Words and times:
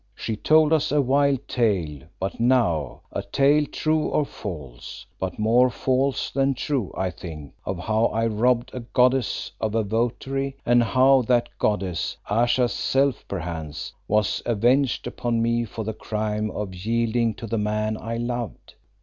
She 0.15 0.35
told 0.35 0.73
us 0.73 0.91
a 0.91 0.99
wild 0.99 1.47
tale 1.47 2.01
but 2.19 2.39
now, 2.39 3.01
a 3.11 3.21
tale 3.21 3.67
true 3.67 4.05
or 4.07 4.25
false, 4.25 5.05
but 5.19 5.37
more 5.37 5.69
false 5.69 6.31
than 6.31 6.55
true, 6.55 6.91
I 6.97 7.11
think, 7.11 7.53
of 7.65 7.77
how 7.77 8.05
I 8.07 8.25
robbed 8.25 8.71
a 8.73 8.79
goddess 8.79 9.51
of 9.61 9.75
a 9.75 9.83
votary, 9.83 10.57
and 10.65 10.81
of 10.81 10.87
how 10.87 11.21
that 11.27 11.49
goddess 11.59 12.17
Ayesha's 12.27 12.73
self 12.73 13.27
perchance 13.27 13.93
was 14.07 14.41
avenged 14.43 15.05
upon 15.05 15.39
me 15.39 15.65
for 15.65 15.83
the 15.83 15.93
crime 15.93 16.49
of 16.49 16.73
yielding 16.73 17.35
to 17.35 17.45
the 17.45 17.59
man 17.59 17.95
I 17.95 18.17
loved. 18.17 18.73